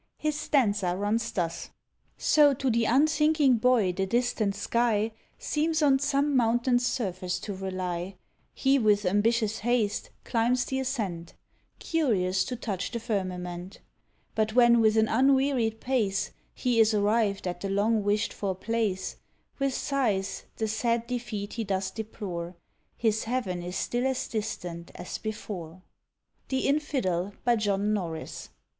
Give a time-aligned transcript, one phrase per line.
[0.17, 1.69] His stanza runs thus:
[2.17, 8.15] So to the unthinking boy the distant sky Seems on some mountain's surface to relie;
[8.55, 11.35] He with ambitious haste climbs the ascent,
[11.77, 13.79] Curious to touch the firmament;
[14.33, 19.17] But when with an unwearied pace, He is arrived at the long wish'd for place,
[19.59, 22.55] With sighs the sad defeat he does deplore,
[22.97, 25.83] His heaven is still as distant as before!
[26.49, 28.49] The Infidel, by JOHN NORRIS.